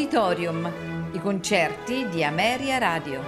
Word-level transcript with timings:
Auditorium, 0.00 1.10
i 1.12 1.18
concerti 1.18 2.08
di 2.08 2.24
Ameria 2.24 2.78
Radio. 2.78 3.20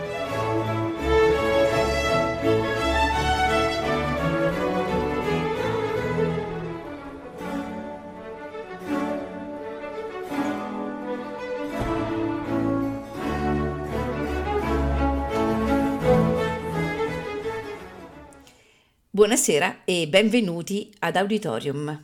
Buonasera 19.11 19.85
e 19.85 20.09
benvenuti 20.09 20.91
ad 21.01 21.17
Auditorium. 21.17 22.03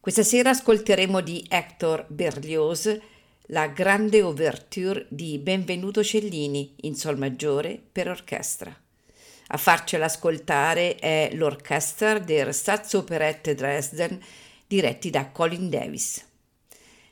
Questa 0.00 0.24
sera 0.24 0.50
ascolteremo 0.50 1.20
di 1.20 1.44
Hector 1.48 2.06
Berlioz 2.08 2.98
la 3.52 3.66
grande 3.66 4.22
ouverture 4.22 5.06
di 5.08 5.38
Benvenuto 5.38 6.04
Cellini 6.04 6.74
in 6.82 6.94
Sol 6.94 7.18
maggiore 7.18 7.80
per 7.90 8.08
orchestra. 8.08 8.74
A 9.48 9.56
farcela 9.56 10.04
ascoltare 10.04 10.94
è 10.94 11.30
l'Orchestra 11.32 12.20
der 12.20 12.54
Staatsoperette 12.54 13.56
Dresden 13.56 14.20
diretti 14.68 15.10
da 15.10 15.30
Colin 15.30 15.68
Davis. 15.68 16.24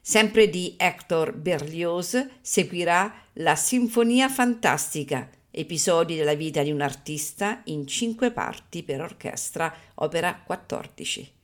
Sempre 0.01 0.49
di 0.49 0.75
Hector 0.79 1.35
Berlioz 1.35 2.25
seguirà 2.41 3.13
la 3.35 3.57
Sinfonia 3.57 4.29
Fantastica, 4.29 5.29
episodi 5.51 6.15
della 6.15 6.35
vita 6.35 6.63
di 6.63 6.71
un 6.71 6.83
artista 6.83 7.63
in 7.65 7.85
cinque 7.89 8.31
parti 8.31 8.85
per 8.85 9.01
orchestra, 9.01 9.75
opera 9.95 10.41
14. 10.47 11.38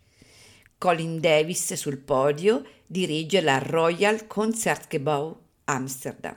Colin 0.84 1.18
Davis 1.18 1.72
sul 1.72 1.96
podio 1.96 2.62
dirige 2.86 3.40
la 3.40 3.58
Royal 3.58 4.27
Concertgebouw 4.27 5.34
Amsterdam. 5.64 6.36